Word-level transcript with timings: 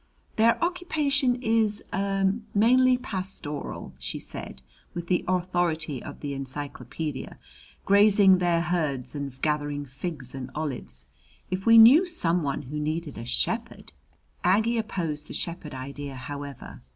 "Their 0.35 0.59
occupation 0.63 1.35
is 1.43 1.83
er 1.93 2.33
mainly 2.55 2.97
pastoral," 2.97 3.93
she 3.99 4.17
said, 4.17 4.63
with 4.95 5.05
the 5.05 5.23
authority 5.27 6.01
of 6.01 6.21
the 6.21 6.33
encyclopædia. 6.33 7.37
"Grazing 7.85 8.39
their 8.39 8.61
herds 8.61 9.13
and 9.13 9.39
gathering 9.43 9.85
figs 9.85 10.33
and 10.33 10.49
olives. 10.55 11.05
If 11.51 11.67
we 11.67 11.77
knew 11.77 12.07
some 12.07 12.41
one 12.41 12.63
who 12.63 12.79
needed 12.79 13.19
a 13.19 13.25
shepherd" 13.25 13.91
Aggie 14.43 14.79
opposed 14.79 15.27
the 15.27 15.35
shepherd 15.35 15.75
idea, 15.75 16.15
however. 16.15 16.81